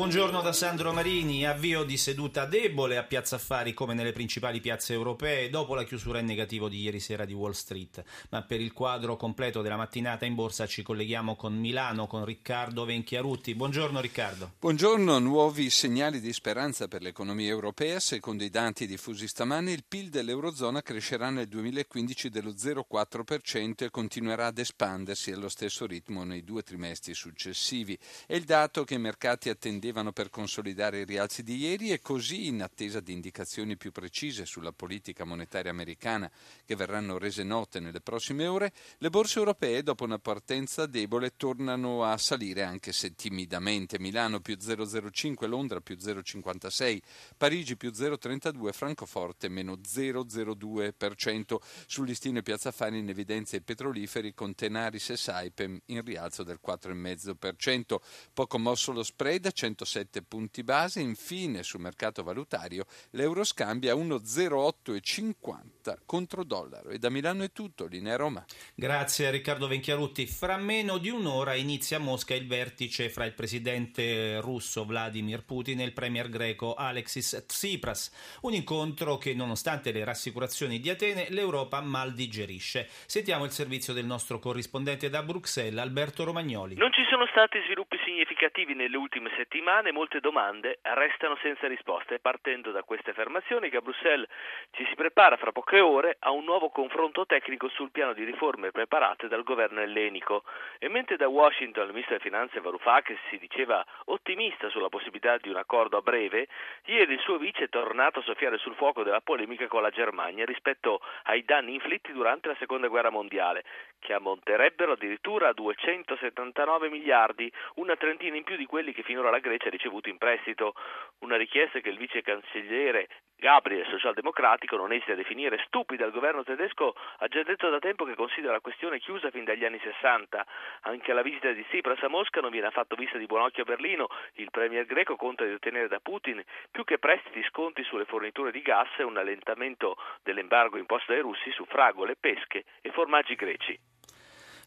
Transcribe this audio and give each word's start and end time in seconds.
Buongiorno 0.00 0.40
da 0.40 0.54
Sandro 0.54 0.94
Marini, 0.94 1.44
avvio 1.44 1.82
di 1.82 1.98
seduta 1.98 2.46
debole 2.46 2.96
a 2.96 3.02
Piazza 3.02 3.36
Affari 3.36 3.74
come 3.74 3.92
nelle 3.92 4.12
principali 4.12 4.58
piazze 4.58 4.94
europee 4.94 5.50
dopo 5.50 5.74
la 5.74 5.84
chiusura 5.84 6.20
in 6.20 6.24
negativo 6.24 6.70
di 6.70 6.80
ieri 6.80 7.00
sera 7.00 7.26
di 7.26 7.34
Wall 7.34 7.50
Street. 7.50 8.02
Ma 8.30 8.40
per 8.40 8.62
il 8.62 8.72
quadro 8.72 9.18
completo 9.18 9.60
della 9.60 9.76
mattinata 9.76 10.24
in 10.24 10.34
borsa 10.34 10.66
ci 10.66 10.82
colleghiamo 10.82 11.36
con 11.36 11.54
Milano 11.54 12.06
con 12.06 12.24
Riccardo 12.24 12.86
Venchiarutti. 12.86 13.54
Buongiorno 13.54 14.00
Riccardo. 14.00 14.52
Buongiorno, 14.58 15.18
nuovi 15.18 15.68
segnali 15.68 16.18
di 16.18 16.32
speranza 16.32 16.88
per 16.88 17.02
l'economia 17.02 17.50
europea. 17.50 18.00
Secondo 18.00 18.42
i 18.42 18.48
dati 18.48 18.86
diffusi 18.86 19.28
stamani 19.28 19.72
il 19.72 19.84
PIL 19.86 20.08
dell'Eurozona 20.08 20.80
crescerà 20.80 21.28
nel 21.28 21.46
2015 21.46 22.30
dello 22.30 22.52
0,4% 22.52 23.84
e 23.84 23.90
continuerà 23.90 24.46
ad 24.46 24.56
espandersi 24.56 25.30
allo 25.30 25.50
stesso 25.50 25.84
ritmo 25.84 26.24
nei 26.24 26.42
due 26.42 26.62
trimestri 26.62 27.12
successivi. 27.12 27.98
È 28.26 28.34
il 28.34 28.44
dato 28.44 28.84
che 28.84 28.94
i 28.94 28.98
mercati 28.98 29.50
attendevano 29.50 29.88
servivano 29.90 30.12
per 30.12 30.30
consolidare 30.30 31.00
i 31.00 31.04
rialzi 31.04 31.42
di 31.42 31.56
ieri 31.56 31.90
e 31.90 32.00
così, 32.00 32.46
in 32.46 32.62
attesa 32.62 33.00
di 33.00 33.12
indicazioni 33.12 33.76
più 33.76 33.90
precise 33.90 34.46
sulla 34.46 34.70
politica 34.70 35.24
monetaria 35.24 35.72
americana 35.72 36.30
che 36.64 36.76
verranno 36.76 37.18
rese 37.18 37.42
note 37.42 37.80
nelle 37.80 38.00
prossime 38.00 38.46
ore, 38.46 38.72
le 38.98 39.10
borse 39.10 39.40
europee, 39.40 39.82
dopo 39.82 40.04
una 40.04 40.20
partenza 40.20 40.86
debole, 40.86 41.32
tornano 41.36 42.04
a 42.04 42.16
salire 42.18 42.62
anche 42.62 42.92
se 42.92 43.16
timidamente. 43.16 43.98
Milano 43.98 44.38
più 44.38 44.56
0,05, 44.60 45.48
Londra 45.48 45.80
più 45.80 45.96
0,56, 45.96 47.00
Parigi 47.36 47.76
più 47.76 47.90
0,32, 47.90 48.70
Francoforte 48.72 49.48
meno 49.48 49.74
0,02%. 49.76 51.56
Sul 51.86 52.06
listino 52.06 52.42
Piazza 52.42 52.68
Affari 52.68 52.98
in 52.98 53.08
evidenza 53.08 53.56
i 53.56 53.60
petroliferi 53.60 54.34
con 54.34 54.54
Tenaris 54.54 55.10
e 55.10 55.16
Saipem 55.16 55.80
in 55.86 56.04
rialzo 56.04 56.44
del 56.44 56.60
4,5%. 56.64 57.96
Poco 58.32 58.58
mosso 58.58 58.92
lo 58.92 59.02
spread, 59.02 59.50
100 59.50 59.79
107 59.80 60.22
punti 60.22 60.62
base. 60.62 61.00
Infine, 61.00 61.62
sul 61.62 61.80
mercato 61.80 62.22
valutario, 62.22 62.84
l'euro 63.12 63.44
scambia 63.44 63.94
1,0850 63.94 66.00
contro 66.04 66.44
dollaro. 66.44 66.90
E 66.90 66.98
da 66.98 67.08
Milano 67.08 67.44
è 67.44 67.52
tutto, 67.52 67.86
linea 67.86 68.16
Roma. 68.16 68.44
Grazie 68.74 69.28
a 69.28 69.30
Riccardo 69.30 69.68
Venchiarutti. 69.68 70.26
Fra 70.26 70.58
meno 70.58 70.98
di 70.98 71.08
un'ora 71.08 71.54
inizia 71.54 71.96
a 71.96 72.00
Mosca 72.00 72.34
il 72.34 72.46
vertice 72.46 73.08
fra 73.08 73.24
il 73.24 73.32
presidente 73.32 74.38
russo 74.40 74.84
Vladimir 74.84 75.44
Putin 75.44 75.80
e 75.80 75.84
il 75.84 75.92
premier 75.92 76.28
greco 76.28 76.74
Alexis 76.74 77.44
Tsipras. 77.46 78.12
Un 78.42 78.52
incontro 78.54 79.16
che, 79.16 79.34
nonostante 79.34 79.92
le 79.92 80.04
rassicurazioni 80.04 80.80
di 80.80 80.90
Atene, 80.90 81.28
l'Europa 81.30 81.80
mal 81.80 82.12
digerisce. 82.12 82.88
Sentiamo 83.06 83.44
il 83.44 83.50
servizio 83.50 83.92
del 83.92 84.04
nostro 84.04 84.38
corrispondente 84.38 85.08
da 85.08 85.22
Bruxelles, 85.22 85.80
Alberto 85.80 86.24
Romagnoli. 86.24 86.74
Non 86.74 86.92
ci 86.92 87.02
sono 87.08 87.26
stati 87.26 87.60
sviluppi 87.64 87.96
significativi 88.04 88.74
nelle 88.74 88.96
ultime 88.96 89.30
settimane 89.36 89.59
settimane 89.60 89.92
molte 89.92 90.20
domande 90.20 90.78
restano 90.80 91.36
senza 91.42 91.66
risposte, 91.66 92.18
partendo 92.18 92.70
da 92.70 92.82
queste 92.82 93.10
affermazioni 93.10 93.68
che 93.68 93.76
a 93.76 93.80
Bruxelles 93.82 94.26
ci 94.70 94.86
si 94.86 94.94
prepara 94.94 95.36
fra 95.36 95.52
poche 95.52 95.80
ore 95.80 96.16
a 96.20 96.30
un 96.30 96.44
nuovo 96.44 96.70
confronto 96.70 97.26
tecnico 97.26 97.68
sul 97.68 97.90
piano 97.90 98.14
di 98.14 98.24
riforme 98.24 98.70
preparate 98.70 99.28
dal 99.28 99.42
governo 99.42 99.80
ellenico. 99.80 100.44
E 100.78 100.88
mentre 100.88 101.18
da 101.18 101.28
Washington 101.28 101.84
il 101.84 101.90
ministro 101.90 102.16
delle 102.16 102.30
finanze 102.30 102.60
Varoufakis 102.60 103.18
si 103.28 103.36
diceva 103.36 103.84
ottimista 104.06 104.70
sulla 104.70 104.88
possibilità 104.88 105.36
di 105.36 105.50
un 105.50 105.56
accordo 105.56 105.98
a 105.98 106.00
breve, 106.00 106.48
ieri 106.86 107.12
il 107.12 107.20
suo 107.20 107.36
vice 107.36 107.64
è 107.64 107.68
tornato 107.68 108.20
a 108.20 108.22
soffiare 108.22 108.56
sul 108.56 108.76
fuoco 108.76 109.02
della 109.02 109.20
polemica 109.20 109.66
con 109.66 109.82
la 109.82 109.90
Germania 109.90 110.46
rispetto 110.46 111.02
ai 111.24 111.44
danni 111.44 111.74
inflitti 111.74 112.12
durante 112.12 112.48
la 112.48 112.56
seconda 112.58 112.88
guerra 112.88 113.10
mondiale, 113.10 113.64
che 113.98 114.14
ammonterebbero 114.14 114.92
addirittura 114.92 115.48
a 115.48 115.52
279 115.52 116.88
miliardi, 116.88 117.52
una 117.74 117.96
trentina 117.96 118.36
in 118.36 118.44
più 118.44 118.56
di 118.56 118.64
quelli 118.64 118.94
che 118.94 119.02
finora 119.02 119.28
la 119.28 119.38
Grecia 119.38 119.48
Grecia 119.50 119.66
ha 119.66 119.70
ricevuto 119.70 120.08
in 120.08 120.16
prestito 120.16 120.74
una 121.20 121.36
richiesta 121.36 121.80
che 121.80 121.88
il 121.88 121.98
vice 121.98 122.22
cancelliere 122.22 123.08
Gabriel, 123.40 123.86
socialdemocratico, 123.88 124.76
non 124.76 124.92
esita 124.92 125.12
a 125.12 125.16
definire 125.16 125.64
stupida 125.66 126.04
il 126.04 126.12
governo 126.12 126.44
tedesco, 126.44 126.94
ha 127.18 127.26
già 127.26 127.42
detto 127.42 127.70
da 127.70 127.78
tempo 127.78 128.04
che 128.04 128.14
considera 128.14 128.52
la 128.52 128.60
questione 128.60 129.00
chiusa 129.00 129.30
fin 129.30 129.44
dagli 129.44 129.64
anni 129.64 129.80
60. 129.82 130.46
Anche 130.82 131.10
alla 131.10 131.22
visita 131.22 131.50
di 131.50 131.64
Tsipras 131.64 132.02
a 132.02 132.08
Mosca 132.08 132.40
non 132.40 132.50
viene 132.50 132.66
affatto 132.66 132.96
vista 132.96 133.16
di 133.16 133.26
buon 133.26 133.40
occhio 133.42 133.62
a 133.62 133.66
Berlino. 133.66 134.08
Il 134.34 134.50
premier 134.50 134.84
greco 134.84 135.16
conta 135.16 135.44
di 135.44 135.54
ottenere 135.54 135.88
da 135.88 136.00
Putin 136.00 136.40
più 136.70 136.84
che 136.84 136.98
prestiti 136.98 137.42
sconti 137.44 137.82
sulle 137.82 138.04
forniture 138.04 138.52
di 138.52 138.60
gas 138.60 138.90
e 138.98 139.04
un 139.04 139.16
allentamento 139.16 139.96
dell'embargo 140.22 140.76
imposto 140.76 141.12
dai 141.12 141.22
russi 141.22 141.50
su 141.50 141.64
fragole, 141.64 142.16
pesche 142.16 142.64
e 142.82 142.90
formaggi 142.90 143.34
greci. 143.34 143.89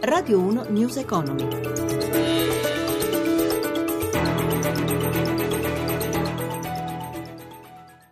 Radio 0.02 0.40
1 0.40 0.66
News 0.70 0.98
Economy. 0.98 2.33